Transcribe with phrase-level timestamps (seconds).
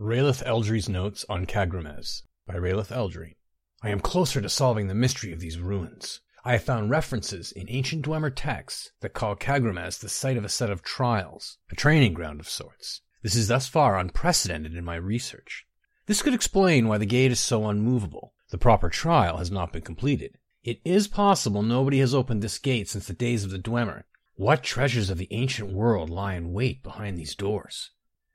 [0.00, 3.34] Raleth Eldri's Notes on Kagrumez by Raleth Eldri.
[3.82, 6.20] I am closer to solving the mystery of these ruins.
[6.44, 10.48] I have found references in ancient Dwemer texts that call Kagrumez the site of a
[10.48, 13.00] set of trials, a training ground of sorts.
[13.22, 15.66] This is thus far unprecedented in my research.
[16.06, 18.34] This could explain why the gate is so unmovable.
[18.50, 20.38] The proper trial has not been completed.
[20.62, 24.04] It is possible nobody has opened this gate since the days of the Dwemer.
[24.36, 27.90] What treasures of the ancient world lie in wait behind these doors?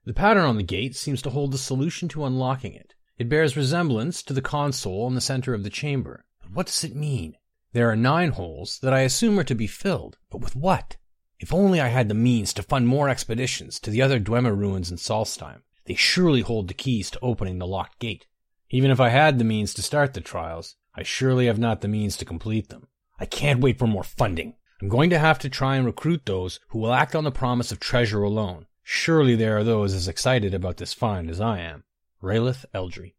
[0.05, 2.93] The pattern on the gate seems to hold the solution to unlocking it.
[3.17, 6.25] It bears resemblance to the console in the center of the chamber.
[6.41, 7.37] But what does it mean?
[7.71, 10.97] There are nine holes that I assume are to be filled, but with what?
[11.39, 14.91] If only I had the means to fund more expeditions to the other Dwemer ruins
[14.91, 15.61] in Solstheim.
[15.85, 18.27] They surely hold the keys to opening the locked gate.
[18.69, 21.87] Even if I had the means to start the trials, I surely have not the
[21.87, 22.87] means to complete them.
[23.19, 24.55] I can't wait for more funding.
[24.81, 27.71] I'm going to have to try and recruit those who will act on the promise
[27.71, 28.65] of treasure alone.
[28.83, 31.83] Surely there are those as excited about this find as I am.
[32.21, 33.13] Raleth Eldri.